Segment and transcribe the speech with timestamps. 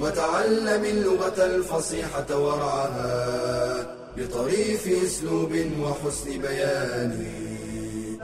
[0.00, 7.26] وتعلم اللغة الفصيحة ورعاها بطريف أسلوب وحسن بيان.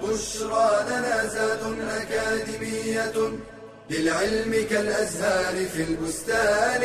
[0.02, 3.16] بشرى لنا زاد أكاديمية
[3.90, 6.82] للعلم كالأزهار في البستان.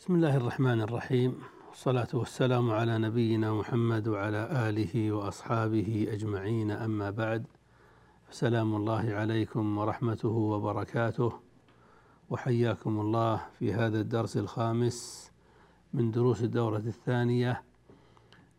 [0.00, 1.38] بسم الله الرحمن الرحيم.
[1.68, 6.70] والصلاة والسلام على نبينا محمد وعلى آله وأصحابه أجمعين.
[6.70, 7.44] أما بعد
[8.32, 11.32] فسلام الله عليكم ورحمته وبركاته
[12.30, 15.30] وحياكم الله في هذا الدرس الخامس
[15.94, 17.62] من دروس الدورة الثانية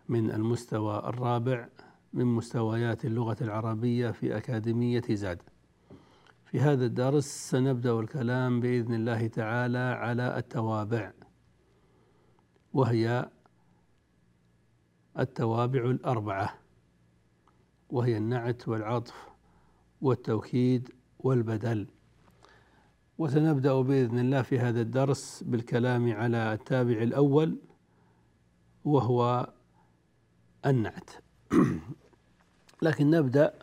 [0.10, 1.68] من المستوى الرابع
[2.14, 5.42] من مستويات اللغة العربية في أكاديمية زاد
[6.46, 11.12] في هذا الدرس سنبدأ الكلام بإذن الله تعالى على التوابع
[12.74, 13.30] وهي
[15.20, 16.54] التوابع الأربعة
[17.90, 19.33] وهي النعت والعطف
[20.04, 21.88] والتوكيد والبدل.
[23.18, 27.58] وسنبدأ بإذن الله في هذا الدرس بالكلام على التابع الأول
[28.86, 29.50] وهو
[30.66, 31.10] النعت.
[32.82, 33.54] لكن نبدأ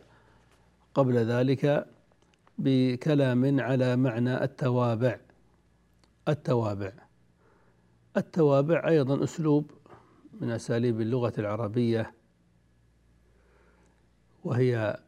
[0.93, 1.87] قبل ذلك
[2.57, 5.19] بكلام على معنى التوابع.
[6.27, 6.91] التوابع.
[8.17, 9.71] التوابع أيضا أسلوب
[10.41, 12.13] من أساليب اللغة العربية
[14.43, 14.99] وهي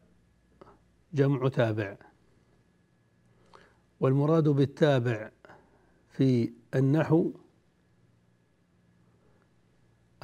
[1.14, 1.96] جمع تابع.
[4.00, 5.30] والمراد بالتابع
[6.08, 7.32] في النحو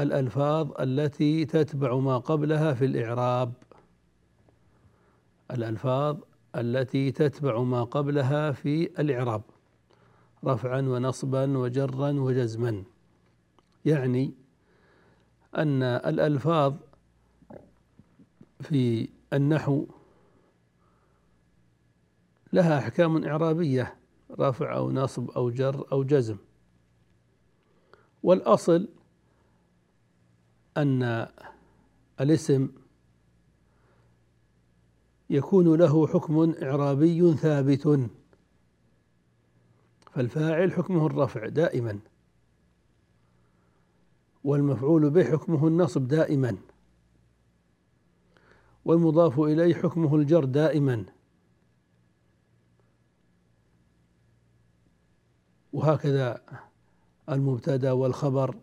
[0.00, 3.52] الألفاظ التي تتبع ما قبلها في الإعراب.
[5.50, 6.18] الألفاظ
[6.56, 9.42] التي تتبع ما قبلها في الإعراب.
[10.44, 12.84] رفعا ونصبا وجرا وجزما.
[13.84, 14.34] يعني
[15.56, 16.74] أن الألفاظ
[18.60, 19.86] في النحو
[22.52, 23.96] لها أحكام إعرابية
[24.38, 26.36] رفع أو نصب أو جر أو جزم.
[28.22, 28.88] والأصل
[30.76, 31.28] أن
[32.20, 32.68] الاسم
[35.30, 38.10] يكون له حكم إعرابي ثابت.
[40.12, 41.98] فالفاعل حكمه الرفع دائما
[44.44, 46.56] والمفعول به حكمه النصب دائما
[48.84, 51.04] والمضاف إليه حكمه الجر دائما.
[55.72, 56.42] وهكذا
[57.28, 58.56] المبتدأ والخبر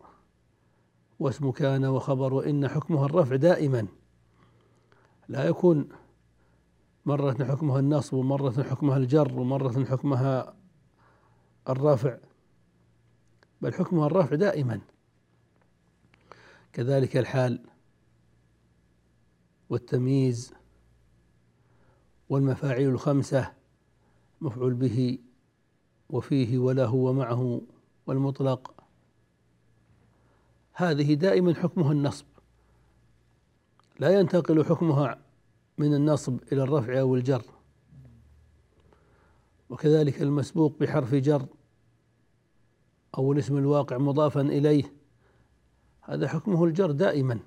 [1.20, 3.88] واسم كان وخبر وإن حكمها الرفع دائما.
[5.28, 5.90] لا يكون
[7.06, 10.54] مرة حكمها النصب ومرة حكمها الجر ومرة حكمها
[11.70, 12.18] الرفع
[13.62, 14.82] بل حكمها الرفع دائما.
[16.74, 17.66] كذلك الحال
[19.70, 20.54] والتمييز
[22.30, 23.54] والمفاعيل الخمسة
[24.42, 25.20] مفعول به
[26.10, 27.62] وفيه وله ومعه
[28.08, 28.74] والمطلق.
[30.74, 32.26] هذه دائما حكمها النصب.
[34.00, 35.22] لا ينتقل حكمها
[35.78, 37.44] من النصب إلى الرفع أو الجر.
[39.70, 41.46] وكذلك المسبوق بحرف جر
[43.18, 44.94] أو الاسم الواقع مضافا إليه.
[46.02, 47.40] هذا حكمه الجر دائما.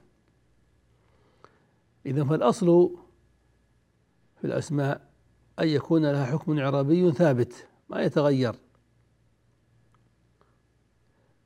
[2.07, 2.91] إذا فالأصل
[4.41, 5.11] في الأسماء
[5.59, 7.70] أن يكون لها حكم إعرابي ثابت.
[7.91, 8.55] ما يتغير.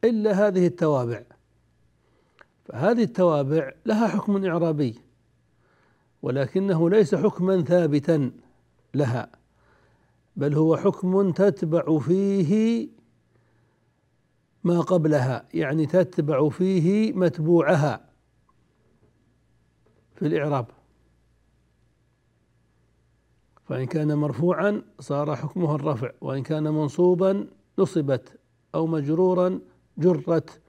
[0.04, 1.22] إلا هذه التوابع.
[2.64, 4.98] فهذه التوابع لها حكم إعرابي
[6.22, 8.32] ولكنه ليس حكما ثابتا
[8.94, 9.32] لها
[10.36, 12.88] بل هو حكم تتبع فيه
[14.64, 18.08] ما قبلها يعني تتبع فيه متبوعها
[20.14, 20.66] في الإعراب.
[23.64, 28.38] فإن كان مرفوعا صار حكمه الرفع وإن كان منصوبا نصبت
[28.74, 29.60] أو مجرورا
[29.98, 30.60] جرت.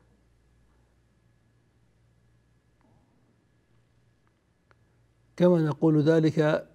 [5.38, 6.70] كما نقول ذلك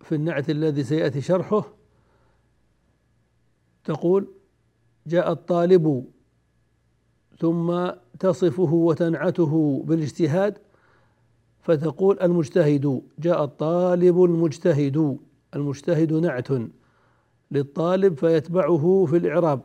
[0.00, 1.64] في النعت الذي سيأتي شرحه.
[3.84, 4.28] تقول
[5.06, 6.12] جاء الطالب
[7.38, 10.58] ثم تصفه وتنعته بالاجتهاد
[11.66, 15.18] فتقول المجتهد جاء الطالب المجتهد
[15.56, 16.48] المجتهد نعت
[17.50, 19.60] للطالب فيتبعه في الإعراب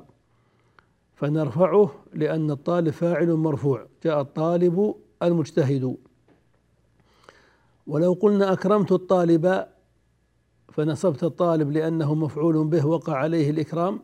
[1.15, 5.97] فنرفعه لأن الطالب فاعل مرفوع جاء الطالب المجتهد.
[7.87, 9.65] ولو قلنا أكرمت الطالب
[10.71, 13.99] فنصبت الطالب لأنه مفعول به وقع عليه الإكرام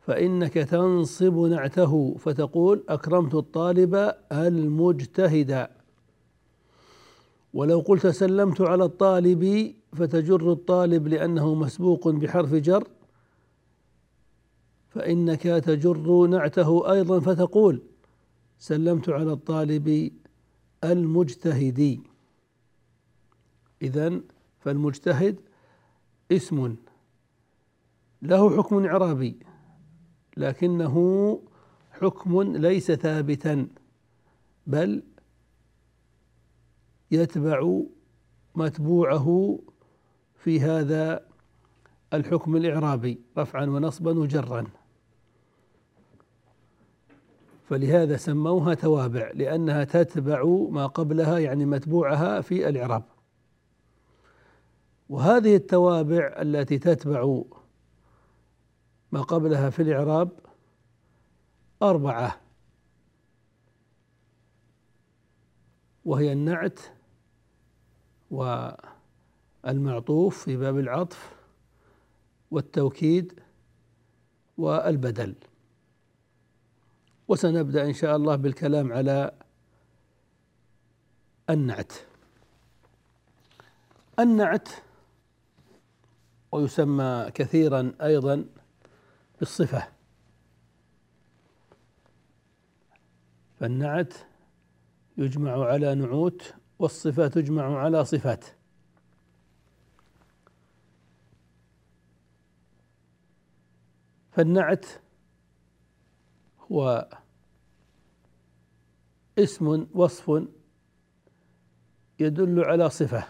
[0.00, 5.68] فإنك تنصب نعته فتقول أكرمت الطالب المجتهد.
[7.52, 12.88] ولو قلت سلمت على الطالب فتجر الطالب لأنه مسبوق بحرف جر
[14.88, 17.82] فإنك تجر نعته أيضا فتقول
[18.58, 20.12] سلمت على الطالب
[20.84, 22.00] المجتهد
[23.82, 24.20] إذا
[24.60, 25.40] فالمجتهد
[26.32, 26.76] اسم
[28.22, 29.36] له حكم إعرابي
[30.36, 30.96] لكنه
[31.90, 33.68] حكم ليس ثابتا
[34.66, 35.02] بل
[37.12, 37.80] يتبع
[38.54, 39.58] متبوعه
[40.36, 41.26] في هذا
[42.12, 44.66] الحكم الإعرابي رفعا ونصبا وجرا.
[47.68, 53.04] فلهذا سموها توابع لأنها تتبع ما قبلها يعني متبوعها في الإعراب.
[55.08, 57.42] وهذه التوابع التي تتبع
[59.12, 60.30] ما قبلها في الإعراب
[61.82, 62.40] أربعة
[66.04, 66.80] وهي النعت
[68.32, 71.32] والمعطوف في باب العطف
[72.50, 73.40] والتوكيد
[74.58, 75.34] والبدل.
[77.28, 79.32] وسنبدأ إن شاء الله بالكلام على
[81.50, 81.92] النعت.
[84.18, 84.68] النعت
[86.52, 88.44] ويسمى كثيرا أيضا
[89.38, 89.88] بالصفة.
[93.60, 94.14] فالنعت
[95.16, 98.44] يجمع على نعوت والصفة تجمع على صفات.
[104.30, 104.86] فالنعت
[106.60, 107.08] هو
[109.38, 110.42] اسم وصف
[112.20, 113.28] يدل على صفة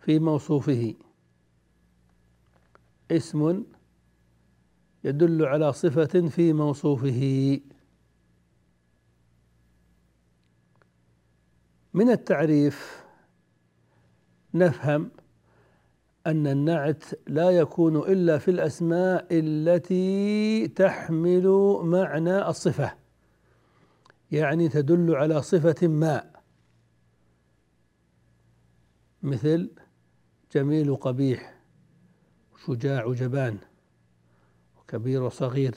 [0.00, 0.94] في موصوفه.
[3.10, 3.64] اسم
[5.04, 7.60] يدل على صفة في موصوفه.
[11.94, 13.04] من التعريف
[14.54, 15.10] نفهم
[16.26, 22.94] أن النعت لا يكون إلا في الأسماء التي تحمل معنى الصفة
[24.32, 26.30] يعني تدل على صفة ما.
[29.22, 29.70] مثل
[30.52, 31.60] جميل قبيح
[32.66, 33.58] شجاع جبان
[34.78, 35.74] وكبير وصغير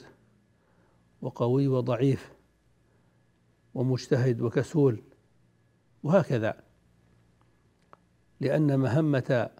[1.22, 2.32] وقوي وضعيف
[3.74, 5.02] ومجتهد وكسول.
[6.04, 6.54] وهكذا.
[8.40, 9.50] لأن مهمة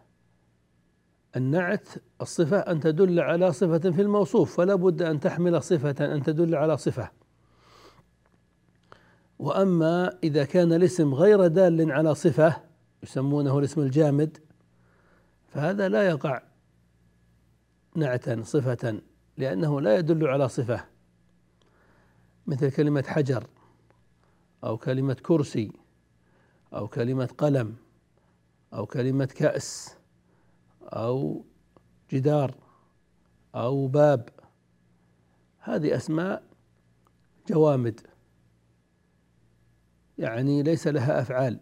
[1.37, 1.89] النعت
[2.21, 6.77] الصفة أن تدل على صفة في الموصوف فلا بد أن تحمل صفة أن تدل على
[6.77, 7.11] صفة.
[9.39, 12.57] وأما إذا كان الاسم غير دال على صفة
[13.03, 14.39] يسمونه الاسم الجامد
[15.49, 16.43] فهذا لا يقع
[17.97, 19.01] نعتا صفة
[19.37, 20.85] لأنه لا يدل على صفة.
[22.47, 23.47] مثل كلمة حجر
[24.65, 25.84] أو كلمة كرسي.
[26.75, 27.77] أو كلمة قلم
[28.73, 29.97] أو كلمة كأس
[30.83, 31.45] أو
[32.11, 32.55] جدار
[33.55, 34.29] أو باب.
[35.59, 36.43] هذه أسماء
[37.49, 38.01] جوامد.
[40.19, 41.61] يعني ليس لها أفعال.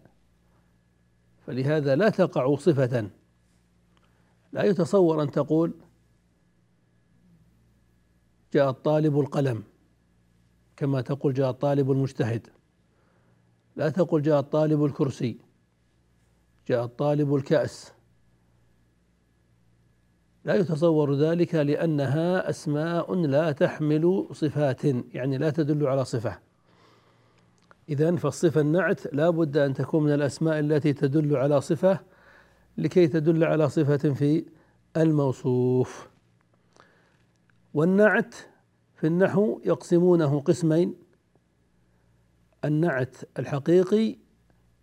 [1.46, 3.10] فلهذا لا تقع صفة.
[4.52, 5.74] لا يتصور أن تقول
[8.52, 9.62] جاء الطالب القلم
[10.76, 12.61] كما تقول جاء الطالب المجتهد.
[13.76, 15.38] لا تقل جاء الطالب الكرسي
[16.68, 17.92] جاء الطالب الكأس.
[20.44, 26.38] لا يتصور ذلك لأنها أسماء لا تحمل صفات يعني لا تدل على صفة.
[27.88, 32.00] إذا فالصفة النعت لا بد أن تكون من الأسماء التي تدل على صفة
[32.78, 34.44] لكي تدل على صفة في
[34.96, 36.08] الموصوف.
[37.74, 38.34] والنعت
[38.94, 41.01] في النحو يقسمونه قسمين
[42.64, 44.16] النعت الحقيقي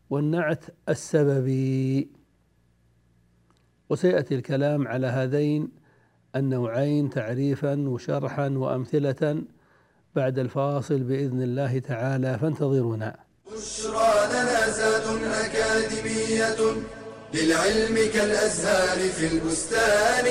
[0.10, 2.10] والنعت السببي
[3.90, 5.70] وسيأتي الكلام على هذين
[6.36, 9.44] النوعين تعريفا وشرحا وأمثلة
[10.16, 13.16] بعد الفاصل بإذن الله تعالى فانتظرونا.
[13.52, 16.76] بشرى لنا أكاديمية
[17.34, 20.26] للعلم كالأزهار في البستان.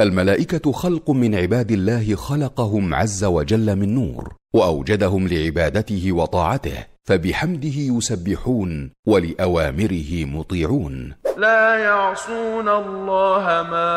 [0.00, 8.90] الملائكة خلق من عباد الله خلقهم عز وجل من نور، وأوجدهم لعبادته وطاعته، فبحمده يسبحون
[9.06, 11.12] ولأوامره مطيعون.
[11.36, 13.92] لا يعصون الله ما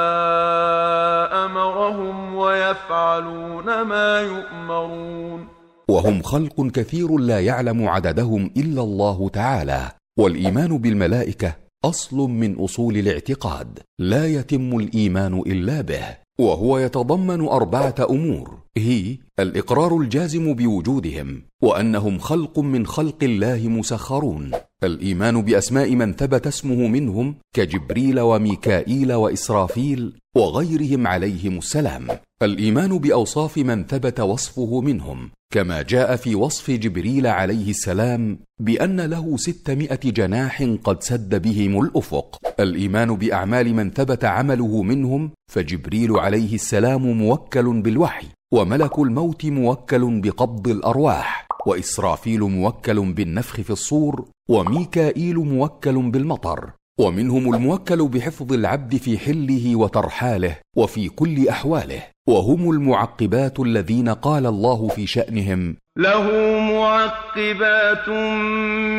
[1.46, 5.48] أمرهم ويفعلون ما يؤمرون.
[5.90, 13.80] وهم خلق كثير لا يعلم عددهم إلا الله تعالى والإيمان بالملائكة أصل من أصول الاعتقاد
[14.00, 16.06] لا يتم الإيمان إلا به
[16.40, 24.52] وهو يتضمن أربعة أمور هي الإقرار الجازم بوجودهم وأنهم خلق من خلق الله مسخرون
[24.84, 32.08] الإيمان بأسماء من ثبت اسمه منهم كجبريل وميكائيل وإسرافيل وغيرهم عليهم السلام.
[32.44, 39.38] الإيمان بأوصاف من ثبت وصفه منهم كما جاء في وصف جبريل عليه السلام بأن له
[39.38, 42.38] ستمائة جناح قد سد بهم الأفق.
[42.60, 50.68] الإيمان بأعمال من ثبت عمله منهم فجبريل عليه السلام موكل بالوحي وملك الموت موكل بقبض
[50.68, 59.76] الأرواح وإسرافيل موكل بالنفخ في الصور وميكائيل موكل بالمطر ومنهم الموكل بحفظ العبد في حله
[59.76, 62.13] وترحاله وفي كل أحواله.
[62.28, 65.76] وهم المعقبات الذين قال الله في شأنهم.
[65.98, 68.10] له معقبات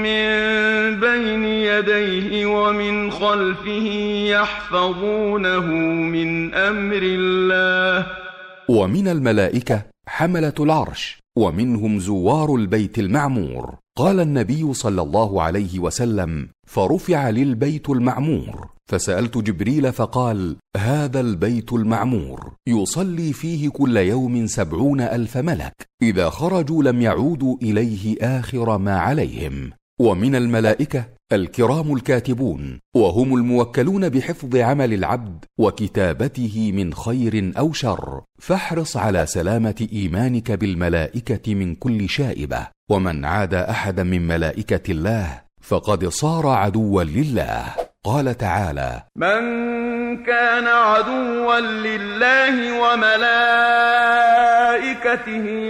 [0.05, 0.27] من
[1.01, 3.87] بين يديه ومن خلفه
[4.29, 5.67] يحفظونه
[6.15, 8.07] من أمر الله.
[8.69, 13.75] ومن الملائكة حملة العرش ومنهم زوار البيت المعمور.
[13.97, 18.74] قال النبي صلى الله عليه وسلم فرفع للبيت المعمور.
[18.91, 26.83] فسألت جبريل فقال هذا البيت المعمور يصلي فيه كل يوم سبعون ألف ملك إذا خرجوا
[26.83, 29.71] لم يعودوا إليه آخر ما عليهم.
[30.01, 38.97] ومن الملائكة الكرام الكاتبون وهم الموكلون بحفظ عمل العبد وكتابته من خير أو شر فاحرص
[38.97, 46.47] على سلامة إيمانك بالملائكة من كل شائبة ومن عاد أحدا من ملائكة الله فقد صار
[46.47, 47.94] عدوا لله.
[48.07, 49.43] قال تعالى من
[50.25, 53.25] كان عدوا لله وملائكته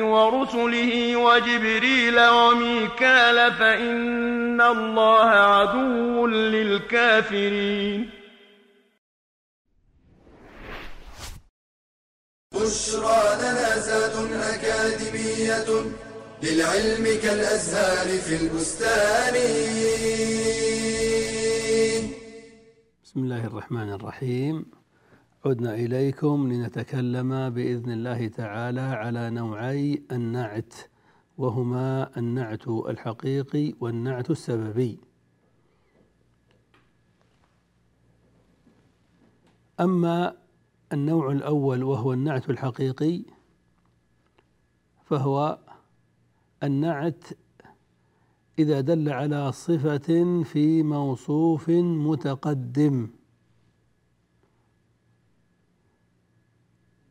[0.03, 8.11] ورسله وجبريل وميكال فإن الله عدو للكافرين.
[12.55, 14.17] بشرى لنا زاد
[14.55, 15.69] أكاديمية
[16.43, 19.35] للعلم كالأزهار في البستان.
[23.15, 24.67] بسم الله الرحمن الرحيم.
[25.47, 30.75] عدنا إليكم لنتكلم بإذن الله تعالى على نوعي النعت
[31.39, 34.99] وهما النعت الحقيقي والنعت السببي.
[39.81, 40.37] أما
[40.93, 43.23] النوع الأول وهو النعت الحقيقي
[45.05, 45.59] فهو
[46.63, 47.25] النعت
[48.59, 53.09] إذا دل على صفة في موصوف متقدم.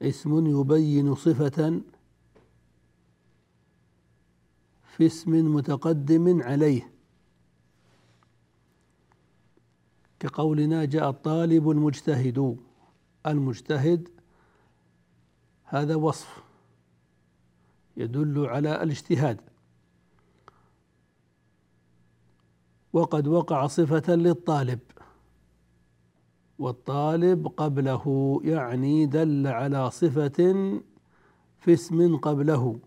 [0.02, 1.82] اسم يبين صفة
[4.88, 6.94] في اسم متقدم عليه.
[10.20, 12.58] كقولنا جاء الطالب المجتهد.
[13.28, 14.10] المجتهد
[15.64, 16.44] هذا وصف
[17.98, 19.53] يدل على الاجتهاد.
[22.94, 24.80] وقد وقع صفة للطالب.
[26.60, 30.44] والطالب قبله يعني دل على صفة
[31.60, 32.80] في اسم قبله.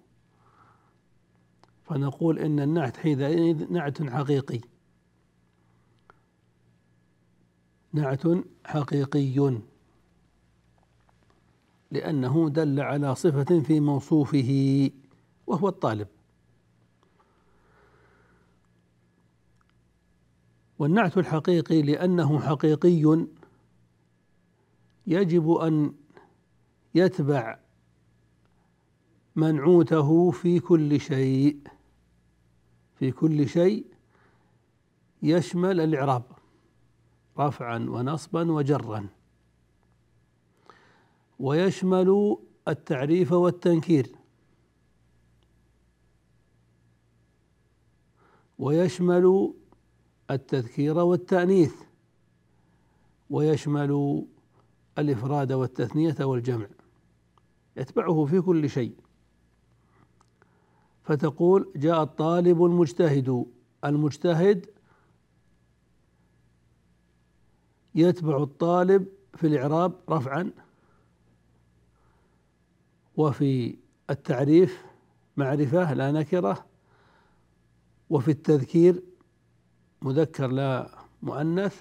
[1.84, 4.60] فنقول إن النعت حينئذ نعت حقيقي.
[7.92, 8.22] نعت
[8.64, 9.60] حقيقي.
[11.90, 14.90] لأنه دل على صفة في موصوفه
[15.46, 16.08] وهو الطالب.
[20.78, 23.26] والنعت الحقيقي لأنه حقيقي
[25.06, 25.94] يجب أن
[26.94, 27.58] يتبع
[29.36, 31.58] منعوته في كل شيء
[32.98, 33.86] في كل شيء
[35.22, 36.22] يشمل الإعراب
[37.38, 39.08] رفعا ونصبا وجرا.
[41.38, 42.36] ويشمل
[42.68, 44.16] التعريف والتنكير.
[48.58, 49.54] ويشمل
[50.30, 51.74] التذكير والتأنيث
[53.30, 54.22] ويشمل
[54.98, 56.66] الإفراد والتثنية والجمع
[57.76, 58.96] يتبعه في كل شيء.
[61.04, 63.46] فتقول جاء الطالب المجتهد
[63.84, 64.66] المجتهد
[67.94, 70.52] يتبع الطالب في الإعراب رفعا
[73.16, 73.78] وفي
[74.10, 74.84] التعريف
[75.36, 76.66] معرفة لا نكرة
[78.10, 79.02] وفي التذكير
[80.02, 80.88] مذكر لا
[81.22, 81.80] مؤنث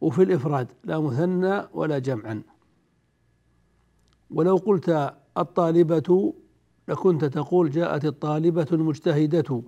[0.00, 2.42] وفي الإفراد لا مثنى ولا جمعا.
[4.30, 6.34] ولو قلت الطالبة
[6.88, 9.62] لكنت تقول جاءت الطالبة المجتهدة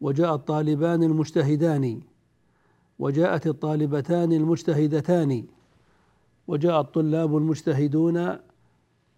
[0.00, 2.00] وجاء الطالبان المجتهدان
[2.98, 5.46] وجاءت الطالبتان المجتهدتان
[6.48, 8.38] وجاء الطلاب المجتهدون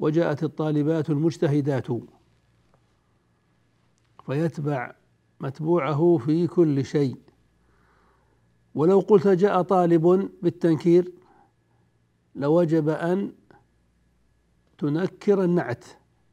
[0.00, 1.86] وجاءت الطالبات المجتهدات.
[4.26, 4.94] فيتبع
[5.42, 7.16] متبوعه في كل شيء.
[8.74, 11.12] ولو قلت جاء طالب بالتنكير
[12.34, 13.32] لوجب أن
[14.78, 15.84] تنكر النعت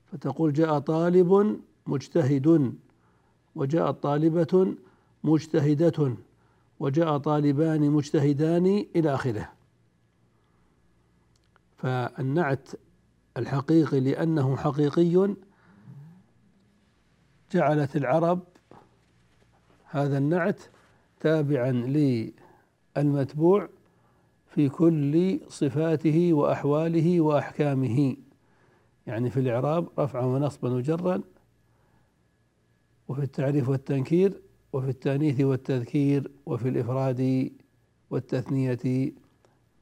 [0.06, 2.74] فتقول جاء طالب مجتهد
[3.56, 4.76] وجاءت طالبة
[5.24, 6.16] مجتهدة
[6.80, 9.52] وجاء طالبان مجتهدان إلى آخره.
[11.78, 12.70] فالنعت
[13.38, 15.36] الحقيقي لأنه حقيقي
[17.52, 18.40] جعلت العرب
[19.92, 20.62] هذا النعت
[21.20, 21.72] تابعا
[22.96, 23.70] للمتبوع
[24.48, 28.16] في كل صفاته وأحواله وأحكامه.
[29.08, 31.22] يعني في الإعراب رفعا ونصبا وجرا
[33.08, 34.42] وفي التعريف والتنكير
[34.74, 37.52] وفي التأنيث والتذكير وفي الإفراد
[38.10, 39.12] والتثنية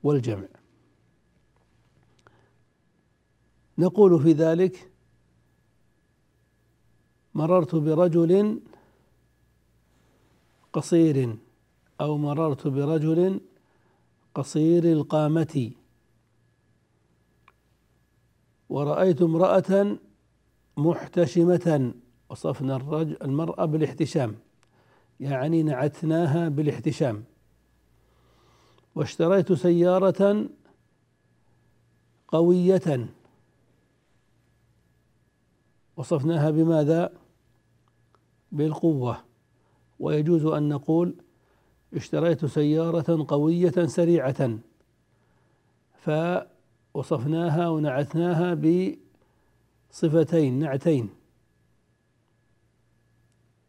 [0.04, 0.48] والجمع.
[3.78, 4.92] نقول في ذلك
[7.34, 8.62] مررت برجل
[10.74, 11.38] قصير
[12.02, 13.42] أو مررت برجل
[14.36, 15.72] قصير القامة.
[18.70, 19.98] ورأيت امرأة
[20.78, 21.94] محتشمة
[22.30, 24.36] وصفنا الرجل المرأة بالاحتشام
[25.20, 27.24] يعني نعتناها بالاحتشام.
[28.96, 30.50] واشتريت سيارة
[32.28, 33.10] قوية.
[35.98, 37.14] وصفناها بماذا؟
[38.52, 39.27] بالقوة.
[40.00, 41.16] ويجوز أن نقول
[41.94, 44.60] اشتريت سيارة قوية سريعة
[46.94, 48.58] فوصفناها ونعتناها
[49.92, 51.10] بصفتين نعتين.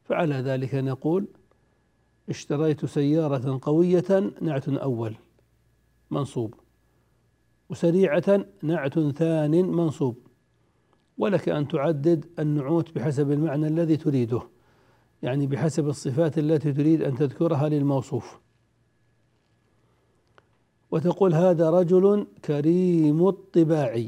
[0.05, 1.29] فعلى ذلك نقول
[2.29, 5.15] اشتريت سيارة قوية نعت أول
[6.11, 6.55] منصوب
[7.71, 10.17] وسريعة نعت ثان منصوب.
[11.19, 14.43] ولك أن تعدد النعوت بحسب المعنى الذي تريده.
[15.23, 18.39] يعني بحسب الصفات التي تريد أن تذكرها للموصوف.
[20.91, 24.05] وتقول هذا رجل كريم الطباع.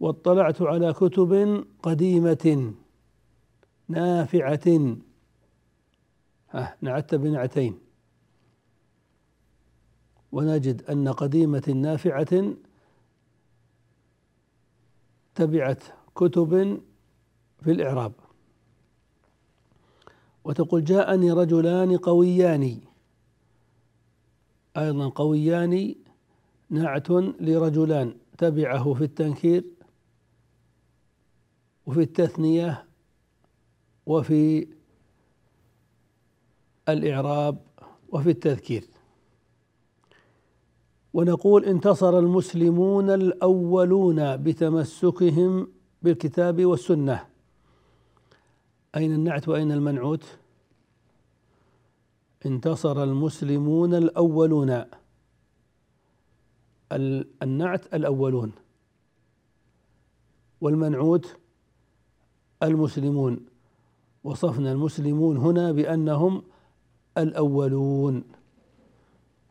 [0.00, 2.74] واطلعت على كتب قديمة
[3.88, 4.96] نافعة.
[6.50, 7.78] ها نعت بنعتين.
[10.32, 12.54] ونجد أن قديمة نافعة
[15.34, 15.82] تبعت
[16.14, 16.80] كتب
[17.62, 18.12] في الإعراب.
[20.44, 22.80] وتقول جاءني رجلان قويان.
[24.76, 25.94] أيضا قويان
[26.70, 29.64] نعت لرجلان تبعه في التنكير
[31.86, 32.84] وفي التثنية
[34.06, 34.68] وفي
[36.88, 37.58] الإعراب
[38.08, 38.84] وفي التذكير.
[41.14, 45.68] ونقول انتصر المسلمون الأولون بتمسكهم
[46.02, 47.33] بالكتاب والسنة.
[48.96, 50.38] أين النعت وأين المنعوت؟
[52.46, 54.84] انتصر المسلمون الأولون.
[57.42, 58.52] النعت الأولون.
[60.60, 61.36] والمنعوت
[62.62, 63.46] المسلمون.
[64.24, 66.42] وصفنا المسلمون هنا بأنهم
[67.18, 68.24] الأولون.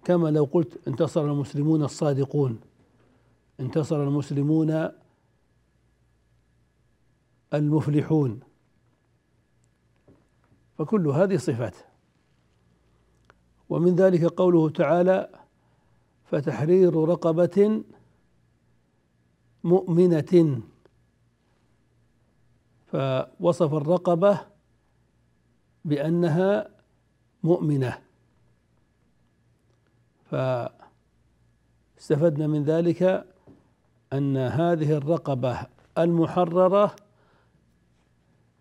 [0.03, 2.60] كما لو قلت انتصر المسلمون الصادقون.
[3.60, 4.89] انتصر المسلمون
[7.53, 8.39] المفلحون.
[10.77, 11.75] فكل هذه صفات.
[13.69, 15.29] ومن ذلك قوله تعالى
[16.25, 17.83] فتحرير رقبة
[19.63, 20.62] مؤمنة.
[22.88, 24.41] فوصف الرقبة
[25.86, 26.69] بأنها
[27.43, 27.99] مؤمنة.
[31.97, 33.27] فاستفدنا من ذلك
[34.13, 36.95] أن هذه الرقبة المحررة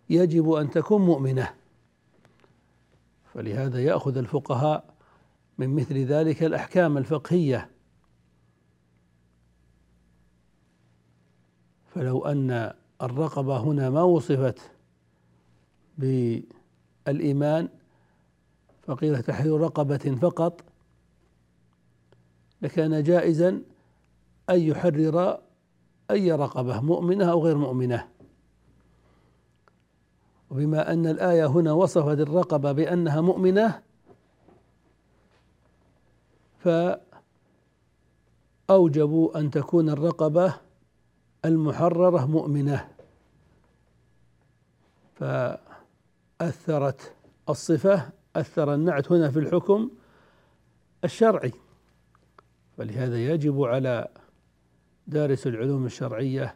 [0.09, 1.62] يجب أن تكون مؤمنة.
[3.33, 4.93] فلهذا يأخذ الفقهاء
[5.57, 7.69] من مثل ذلك الأحكام الفقهية.
[11.87, 14.71] فلو أن الرقبة هنا ما وصفت
[15.97, 17.69] بالإيمان
[18.81, 20.63] فقيل تحرير رقبة فقط.
[22.61, 23.61] لكان جائزا
[24.49, 25.39] أن يحرر
[26.11, 28.07] أي رقبة مؤمنة أو غير مؤمنة.
[30.53, 33.81] وبما أن الآية هنا وصفت الرقبة بأنها مؤمنة
[38.69, 40.53] فأوجبوا أن تكون الرقبة
[41.45, 42.87] المحررة مؤمنة.
[46.39, 47.13] فأثرت
[47.49, 49.89] الصفة أثر النعت هنا في الحكم
[51.03, 51.51] الشرعي.
[52.77, 54.07] فلهذا يجب على
[55.07, 56.55] دارس العلوم الشرعية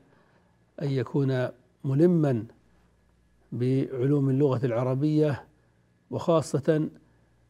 [0.82, 1.48] أن يكون
[1.84, 2.46] ملما
[3.52, 5.48] بعلوم اللغة العربية
[6.10, 6.90] وخاصة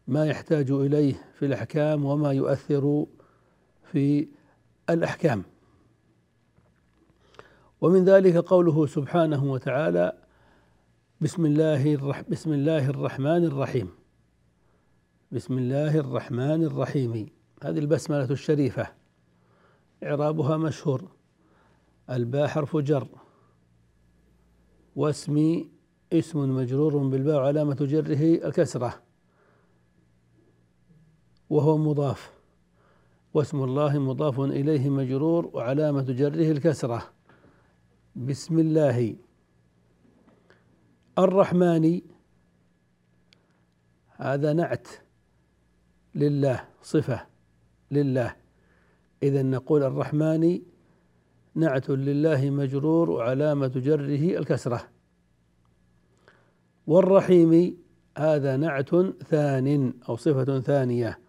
[0.08, 3.06] ما يحتاج إليه في الأحكام وما يؤثر
[3.84, 4.28] في
[4.90, 5.44] الأحكام.
[7.82, 10.14] ومن ذلك قوله سبحانه وتعالى
[11.22, 13.90] بسم الله الرح بسم الله الرحمن الرحيم.
[15.32, 17.30] بسم الله الرحمن الرحيم.
[17.64, 18.88] هذه البسملة الشريفة.
[20.04, 21.12] إعرابها مشهور.
[22.10, 23.08] الباء حرف جر.
[24.96, 25.77] واسمي
[26.14, 29.02] اسم مجرور بالباء علامة جره الكسرة.
[31.50, 32.32] وهو مضاف.
[33.34, 37.04] واسم الله مضاف إليه مجرور وعلامة جره الكسرة.
[38.16, 39.16] بسم الله.
[41.20, 42.02] الرحمن.
[44.16, 44.88] هذا نعت.
[46.16, 46.64] لله.
[46.82, 47.28] صفة.
[47.92, 48.36] لله.
[49.24, 50.62] إذا نقول الرحمن
[51.56, 54.97] نعت لله مجرور وعلامة جره الكسرة.
[56.88, 57.78] والرحيم
[58.18, 61.20] هذا نعت ثان أو صفة ثانية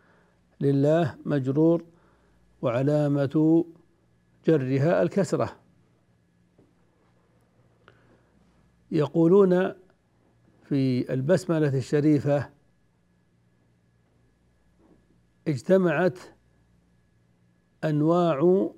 [0.60, 1.84] لله مجرور
[2.62, 3.64] وعلامة
[4.46, 5.56] جرها الكسرة.
[8.90, 9.72] يقولون
[10.64, 12.50] في البسملة الشريفة
[15.48, 16.18] اجتمعت
[17.84, 18.68] أنواع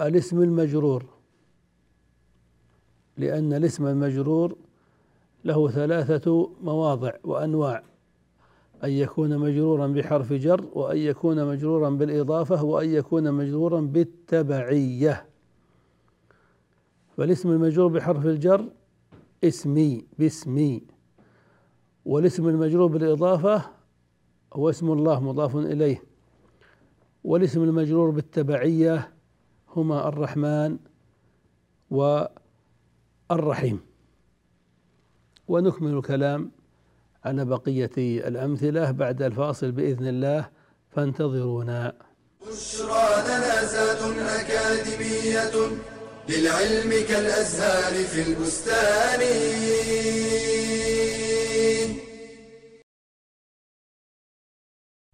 [0.00, 1.04] الاسم المجرور
[3.16, 4.58] لأن الاسم المجرور
[5.46, 7.82] له ثلاثة مواضع وأنواع
[8.84, 15.26] أن يكون مجرورا بحرف جر وأن يكون مجرورا بالإضافة وأن يكون مجرورا بالتبعية.
[17.16, 18.68] فالاسم المجرور بحرف الجر
[19.44, 20.82] اسمي باسمي.
[22.04, 23.62] والاسم المجرور بالإضافة
[24.52, 26.02] هو اسم الله مضاف إليه.
[27.24, 29.12] والاسم المجرور بالتبعية
[29.76, 30.78] هما الرحمن
[33.30, 33.80] والرحيم.
[35.48, 36.50] ونكمل الكلام
[37.24, 40.48] على بقية الأمثلة بعد الفاصل بإذن الله
[40.90, 41.92] فانتظرونا.
[42.48, 45.56] بشرى لنا زاد أكاديمية
[46.28, 49.20] للعلم كالأزهار في البستان.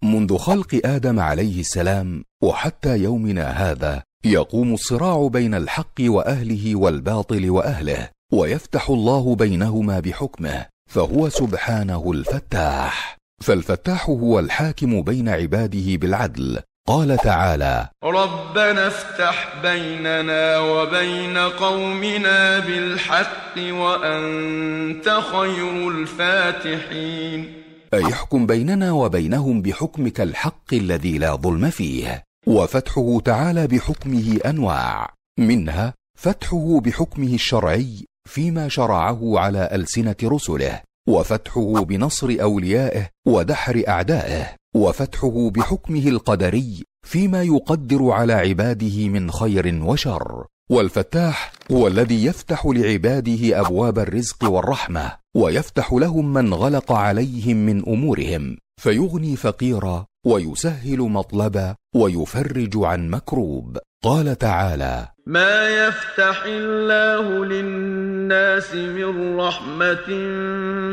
[0.03, 8.11] منذ خلق آدم عليه السلام وحتى يومنا هذا يقوم الصراع بين الحق وأهله والباطل وأهله.
[8.33, 13.17] ويفتح الله بينهما بحكمه فهو سبحانه الفتاح.
[13.43, 16.61] فالفتاح هو الحاكم بين عباده بالعدل.
[16.89, 27.63] قال تعالى ربنا افتح بيننا وبين قومنا بالحق وأنت خير الفاتحين.
[27.95, 32.25] أي احكم بيننا وبينهم بحكمك الحق الذي لا ظلم فيه.
[32.47, 35.15] وفتحه تعالى بحكمه أنواع.
[35.39, 45.51] منها فتحه بحكمه الشرعي فيما شرعه على ألسنة رسله وفتحه بنصر أوليائه ودحر أعدائه وفتحه
[45.51, 50.47] بحكمه القدري فيما يقدر على عباده من خير وشر.
[50.71, 58.57] والفتاح هو الذي يفتح لعباده أبواب الرزق والرحمة ويفتح لهم من غلق عليهم من أمورهم
[58.81, 63.79] فيغني فقيرا ويسهل مطلبا ويفرج عن مكروب.
[64.05, 70.09] قال تعالى ما يفتح الله للناس من رحمة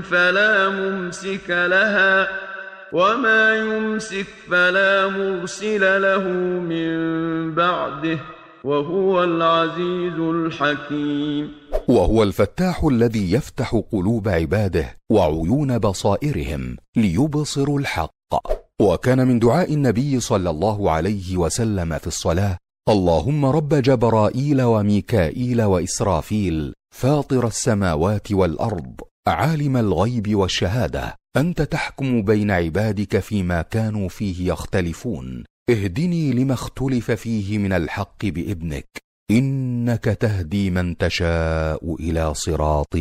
[0.02, 2.28] فلا ممسك لها
[2.94, 6.24] وما يمسك فلا مرسل له
[6.72, 6.92] من
[7.56, 8.20] بعده
[8.64, 11.52] وهو العزيز الحكيم.
[11.88, 18.12] وهو الفتاح الذي يفتح قلوب عباده وعيون بصائرهم ليبصروا الحق.
[18.82, 22.58] وكان من دعاء النبي صلى الله عليه وسلم في الصلاة
[22.90, 33.20] اللهم رب جبرائيل وميكائيل وإسرافيل فاطر السماوات والأرض عالم الغيب والشهادة أنت تحكم بين عبادك
[33.20, 35.44] فيما كانوا فيه يختلفون.
[35.70, 38.88] اهدني لما اختلف فيه من الحق بإذنك.
[39.32, 42.96] إنك تهدي من تشاء إلى صراط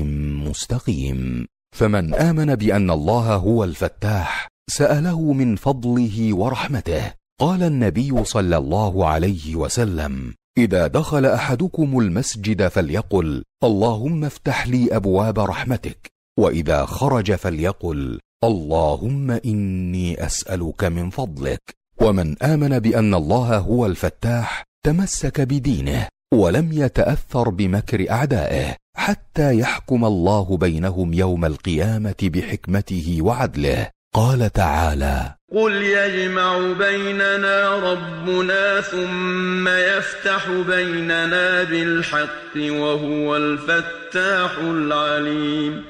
[0.48, 1.46] مستقيم.
[1.76, 7.17] فمن آمن بأن الله هو الفتاح سأله من فضله ورحمته.
[7.40, 15.38] قال النبي صلى الله عليه وسلم إذا دخل أحدكم المسجد فليقل اللهم افتح لي أبواب
[15.38, 21.60] رحمتك وإذا خرج فليقل اللهم إني أسألك من فضلك
[22.00, 30.56] ومن آمن بأن الله هو الفتاح تمسك بدينه ولم يتأثر بمكر أعدائه حتى يحكم الله
[30.56, 33.90] بينهم يوم القيامة بحكمته وعدله.
[34.14, 45.84] قال تعالى قل يجمع بيننا ربنا ثم يفتح بيننا بالحق وهو الفتاح العليم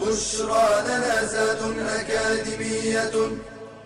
[0.00, 3.36] بشرى لنا زاد أكاديمية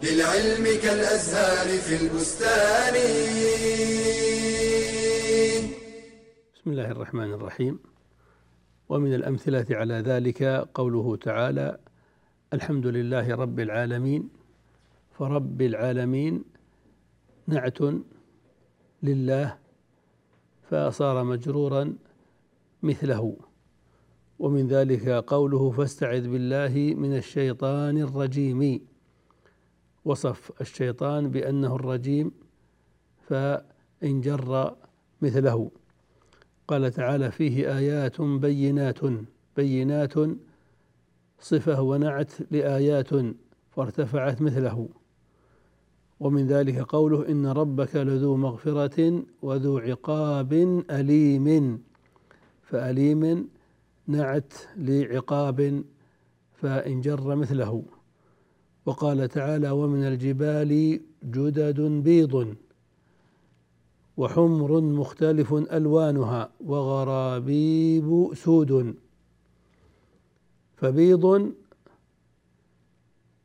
[0.03, 2.94] للعلم كالأزهار في البستان
[6.55, 7.89] بسم الله الرحمن الرحيم
[8.90, 10.42] ومن الأمثلة على ذلك
[10.74, 11.79] قوله تعالى
[12.53, 14.29] الحمد لله رب العالمين
[15.11, 16.44] فرب العالمين
[17.46, 17.79] نعت
[19.03, 19.59] لله
[20.62, 21.94] فصار مجرورا
[22.83, 23.37] مثله.
[24.38, 28.81] ومن ذلك قوله فاستعذ بالله من الشيطان الرجيم.
[30.05, 32.33] وصف الشيطان بأنه الرجيم
[33.29, 34.76] فإن جر
[35.22, 35.70] مثله.
[36.70, 38.98] قال تعالى فيه آيات بينات
[39.56, 40.14] بينات
[41.40, 43.11] صفة ونعت لآيات
[43.70, 44.88] فارتفعت مثله.
[46.20, 50.52] ومن ذلك قوله إن ربك لذو مغفرة وذو عقاب
[50.90, 51.83] أليم.
[52.62, 53.48] فأليم
[54.06, 55.85] نعت لعقاب
[56.52, 57.83] فإن جر مثله.
[58.87, 62.54] وقال تعالى ومن الجبال جدد بيض.
[64.20, 68.94] وحمر مختلف ألوانها وغرابيب سود.
[70.76, 71.52] فبيض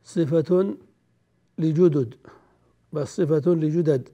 [0.04, 0.76] صفة
[1.58, 2.14] لجدد
[2.92, 4.08] بل صفة لجدد.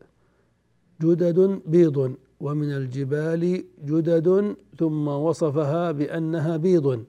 [1.02, 1.98] جدد بيض
[2.40, 3.42] ومن الجبال
[3.84, 7.04] جدد ثم وصفها بأنها بيض.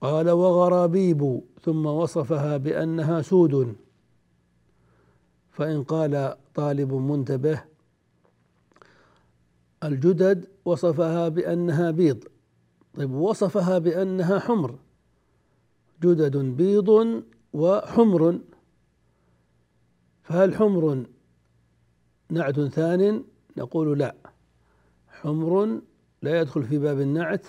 [0.00, 3.76] قال وغرابيب ثم وصفها بأنها سود.
[5.50, 7.64] فإن قال طالب منتبه.
[9.84, 12.24] الجدد وصفها بأنها بيض.
[12.94, 14.78] طيب وصفها بأنها حمر.
[16.02, 18.40] جدد بيض وحمر.
[20.22, 21.04] فهل حمر
[22.30, 23.24] نعت ثان؟
[23.56, 24.14] نقول لا.
[25.08, 25.80] حمر
[26.22, 27.46] لا يدخل في باب النعت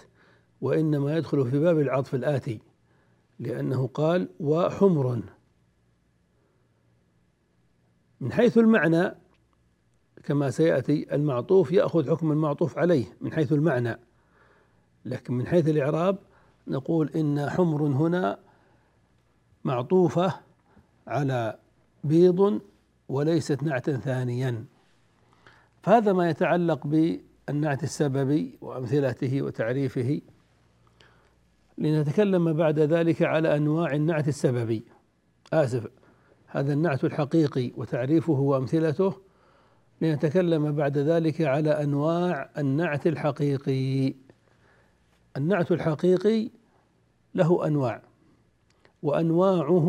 [0.62, 2.60] وإنما يدخل في باب العطف الآتي
[3.40, 5.22] لأنه قال وحمر.
[8.22, 9.12] من حيث المعنى
[10.24, 13.98] كما سيأتي المعطوف يأخذ حكم المعطوف عليه من حيث المعنى.
[15.06, 16.18] لكن من حيث الإعراب
[16.68, 18.40] نقول إن حمر هنا
[19.64, 20.34] معطوفة
[21.08, 21.58] على
[22.04, 22.62] بيض
[23.10, 24.66] وليست نعتا ثانيا.
[25.82, 30.22] فهذا ما يتعلق بالنعت السببي وأمثلته وتعريفه.
[31.78, 34.84] لنتكلم بعد ذلك على أنواع النعت السببي.
[35.54, 35.88] آسف
[36.48, 39.14] هذا النعت الحقيقي وتعريفه وأمثلته
[40.02, 44.14] لنتكلم بعد ذلك على أنواع النعت الحقيقي.
[45.38, 46.50] النعت الحقيقي
[47.36, 48.02] له أنواع
[49.04, 49.88] وأنواعه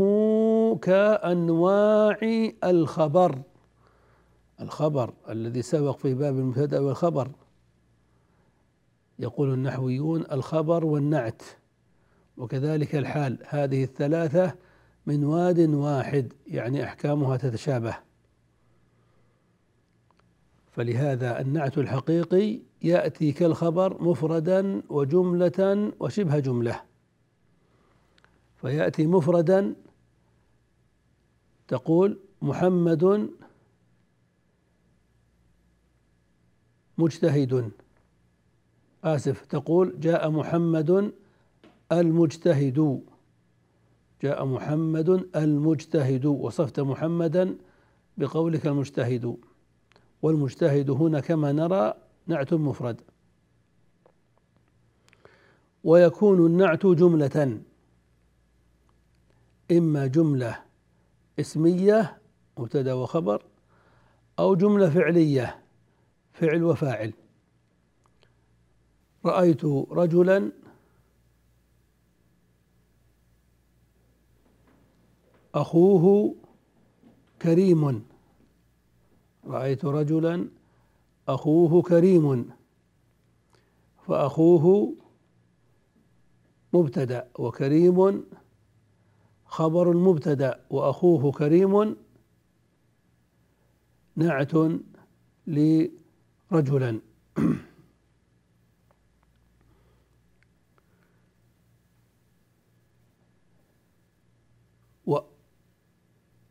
[0.83, 2.19] كأنواع
[2.65, 3.43] الخبر.
[4.61, 7.31] الخبر الذي سبق في باب المبتدأ والخبر.
[9.19, 11.43] يقول النحويون الخبر والنعت
[12.37, 13.39] وكذلك الحال.
[13.49, 14.55] هذه الثلاثة
[15.09, 17.97] من واد واحد يعني أحكامها تتشابه.
[20.73, 26.83] فلهذا النعت الحقيقي يأتي كالخبر مفردا وجملة وشبه جملة.
[28.61, 29.75] فيأتي مفردا
[31.69, 33.31] تقول محمد
[36.99, 37.71] مجتهد.
[39.05, 41.13] آسف تقول جاء محمد
[41.93, 43.03] المجتهد.
[44.23, 47.57] جاء محمد المجتهد وصفت محمدا
[48.17, 49.37] بقولك المجتهد.
[50.23, 51.95] والمجتهد هنا كما نرى
[52.27, 53.01] نعت مفرد.
[55.85, 57.61] ويكون النعت جملة
[59.73, 60.63] إما جملة
[61.41, 62.19] اسمية
[62.59, 63.45] مبتدأ وخبر
[64.39, 65.59] أو جملة فعلية
[66.33, 67.13] فعل وفاعل.
[69.25, 70.53] رأيت رجلا
[75.61, 76.35] أخوه
[77.43, 78.05] كريم.
[79.47, 80.49] رأيت رجلا
[81.29, 82.51] أخوه كريم.
[84.07, 84.95] فأخوه
[86.73, 88.25] مبتدأ وكريم
[89.47, 91.97] خبر مبتدأ وأخوه كريم.
[94.17, 94.53] نعت
[95.47, 97.01] لرجلا.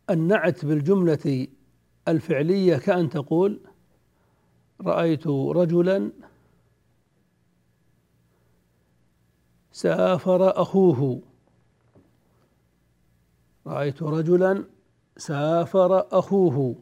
[0.09, 1.47] النعت بالجملة
[2.07, 3.59] الفعلية كأن تقول
[4.81, 6.11] رأيت رجلا
[9.71, 11.21] سافر أخوه.
[13.67, 14.63] رأيت رجلا
[15.17, 16.75] سافر أخوه.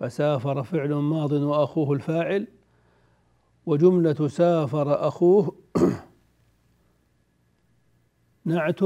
[0.00, 2.46] فسافر فعل ماض وأخوه الفاعل
[3.66, 5.56] وجملة سافر أخوه
[8.44, 8.80] نعت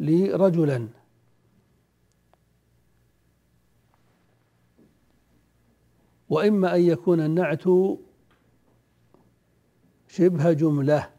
[0.00, 0.88] لرجلا.
[6.28, 7.64] وإما أن يكون النعت
[10.08, 11.10] شبه جملة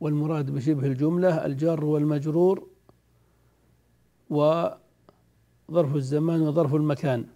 [0.00, 2.68] والمراد بشبه الجملة الجار والمجرور
[4.30, 4.76] وظرف
[5.94, 7.26] الزمان وظرف المكان.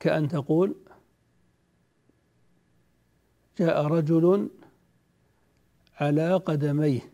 [0.00, 0.74] كأن تقول
[3.58, 4.50] جاء رجل
[6.00, 7.12] على قدميه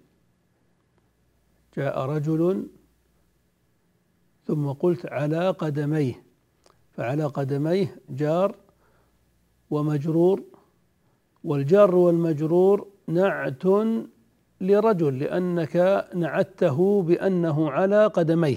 [1.76, 2.68] جاء رجل
[4.48, 6.24] ثم قلت على قدميه.
[6.92, 8.56] فعلى قدميه جار
[9.70, 10.42] ومجرور
[11.44, 13.64] والجار والمجرور نعت
[14.60, 18.56] لرجل لأنك نعته بأنه على قدميه.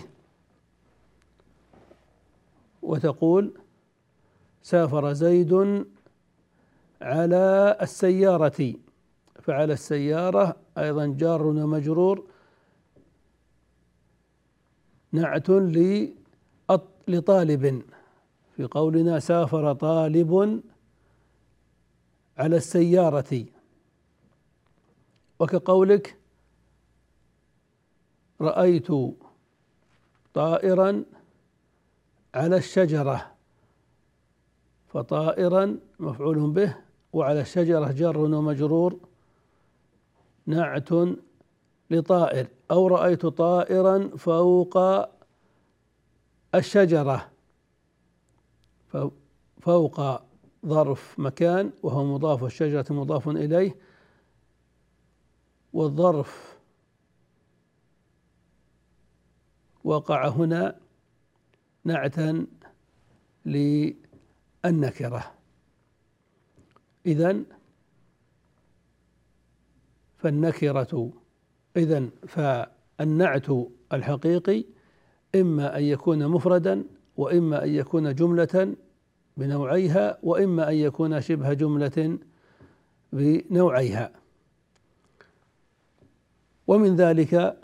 [2.81, 3.53] وتقول
[4.61, 5.85] سافر زيد
[7.01, 8.73] على السيارة.
[9.41, 12.30] فعلى السيارة أيضا جار ومجرور
[15.11, 15.49] نعت
[17.07, 17.83] لطالب.
[18.55, 20.61] في قولنا سافر طالب
[22.37, 23.45] على السيارة.
[25.39, 26.17] وكقولك
[28.41, 28.87] رأيت
[30.33, 31.03] طائرا
[32.35, 33.31] على الشجرة.
[34.87, 36.75] فطائرا مفعول به
[37.13, 38.99] وعلى الشجرة جر ومجرور.
[40.45, 40.89] نعت
[41.91, 44.77] لطائر أو رأيت طائرا فوق
[46.55, 47.31] الشجرة.
[49.61, 50.21] فوق
[50.65, 53.75] ظرف مكان وهو مضاف والشجرة مضاف إليه.
[55.73, 56.57] والظرف
[59.83, 60.79] وقع هنا
[61.83, 62.47] نعتا
[63.45, 65.31] للنكرة.
[67.05, 67.45] إذن
[70.17, 71.13] فالنكرة
[71.77, 73.47] إذن فالنعت
[73.93, 74.63] الحقيقي
[75.35, 76.83] إما أن يكون مفردا
[77.17, 78.75] وإما أن يكون جملة
[79.37, 82.17] بنوعيها وإما أن يكون شبه جملة
[83.13, 84.11] بنوعيها.
[86.67, 87.57] ومن ذلك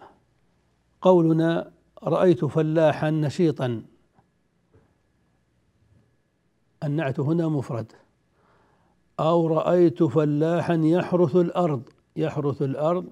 [1.02, 1.72] قولنا
[2.04, 3.84] رأيت فلاحا نشيطا.
[6.84, 7.92] النعت هنا مفرد.
[9.20, 13.06] أو رأيت فلاحا يحرث الأرض يحرث الأرض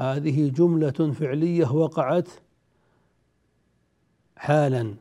[0.00, 2.28] هذه جملة فعلية وقعت
[4.36, 4.94] حالا.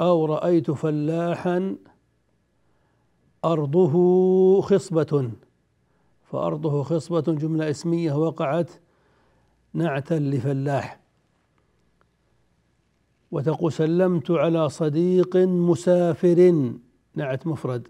[0.00, 1.76] أو رأيت فلاحا
[3.44, 5.30] أرضه خصبة.
[6.24, 8.70] فأرضه خصبة جملة اسمية وقعت
[9.74, 11.00] نعتا لفلاح.
[13.30, 16.72] وتقول سلمت على صديق مسافر.
[17.14, 17.88] نعت مفرد.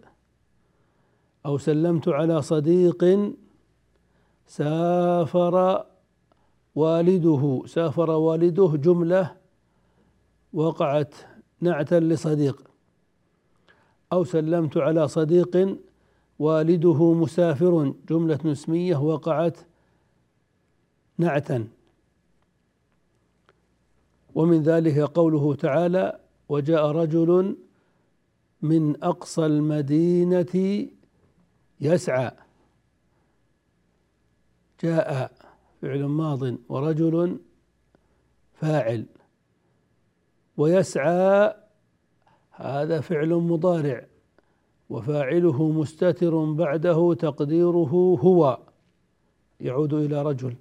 [1.47, 3.05] أو سلمت على صديق
[4.47, 5.94] سافر
[6.75, 9.37] والده سافر والده جملة
[10.53, 11.15] وقعت
[11.61, 12.63] نعتا لصديق.
[14.13, 15.79] أو سلمت على صديق
[16.39, 19.59] والده مسافر جملة اسمية وقعت
[21.19, 21.69] نعتا.
[24.35, 27.57] ومن ذلك قوله تعالى وجاء رجل
[28.63, 30.87] من أقصى المدينة
[31.81, 32.31] يسعى.
[34.83, 35.44] جاء
[35.85, 37.39] فعل ماض ورجل
[38.55, 39.07] فاعل
[40.57, 41.55] ويسعى
[42.51, 44.07] هذا فعل مضارع
[44.91, 48.59] وفاعله مستتر بعده تقديره هو
[49.61, 50.57] يعود إلى رجل.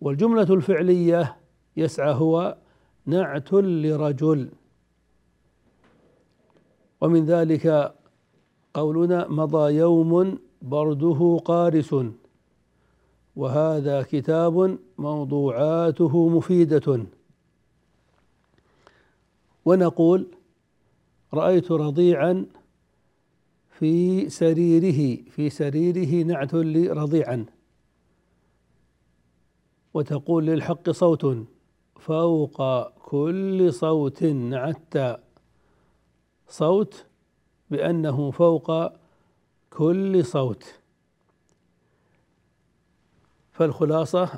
[0.00, 1.36] والجملة الفعلية
[1.76, 2.56] يسعى هو
[3.06, 4.50] نعت لرجل.
[7.00, 7.94] ومن ذلك
[8.74, 11.94] قولنا مضى يوم برده قارس.
[13.36, 17.06] وهذا كتاب موضوعاته مفيدة.
[19.64, 20.26] ونقول
[21.34, 22.46] رأيت رضيعا
[23.70, 27.46] في سريره في سريره نعت لرضيعا.
[29.94, 31.36] وتقول للحق صوت
[32.00, 35.20] فوق كل صوت نعت.
[36.48, 37.06] صوت
[37.70, 38.92] بأنه فوق
[39.70, 40.79] كل صوت.
[43.60, 44.28] فالخلاصة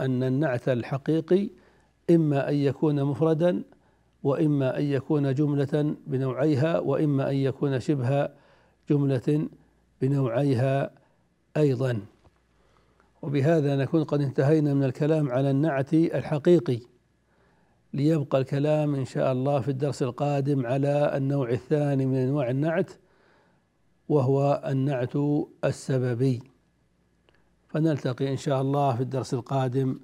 [0.00, 1.50] أن النعت الحقيقي
[2.10, 3.62] إما أن يكون مفردا
[4.22, 8.28] وإما أن يكون جملة بنوعيها وإما أن يكون شبه
[8.90, 9.48] جملة
[10.00, 10.90] بنوعيها
[11.56, 12.00] أيضا.
[13.22, 16.80] وبهذا نكون قد انتهينا من الكلام على النعت الحقيقي.
[17.94, 22.90] ليبقى الكلام إن شاء الله في الدرس القادم على النوع الثاني من أنواع النعت
[24.08, 25.16] وهو النعت
[25.64, 26.55] السببي.
[27.74, 29.98] فنلتقي إن شاء الله في الدرس القادم.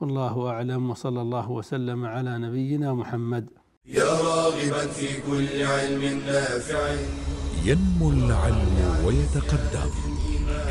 [0.00, 3.46] والله أعلم وصلى الله وسلم على نبينا محمد.
[3.86, 6.96] يا راغبا في كل علم نافع.
[7.64, 9.90] ينمو العلم ويتقدم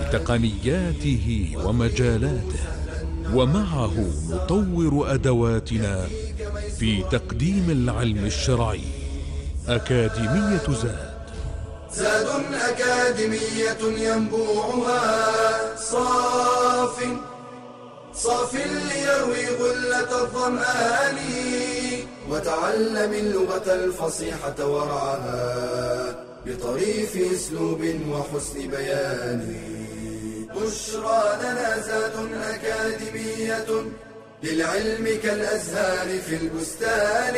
[0.01, 2.63] بتقنياته ومجالاته
[3.33, 3.93] ومعه
[4.29, 6.05] نطور أدواتنا
[6.77, 8.81] في تقديم العلم الشرعي.
[9.67, 11.15] أكاديمية زاد.
[11.91, 12.84] زاد أكاديمية
[13.81, 15.75] ينبوعها.
[15.75, 17.07] صاف
[18.13, 21.17] صاف ليروي غلة الظمآن
[22.29, 29.55] وتعلم اللغة الفصيحة ورعاها بطريف أسلوب وحسن بيان.
[30.55, 33.65] بشرى لنا زاد أكاديمية
[34.43, 37.35] للعلم كالأزهار في البستان.